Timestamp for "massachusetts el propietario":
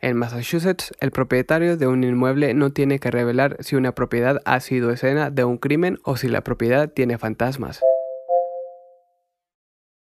0.16-1.76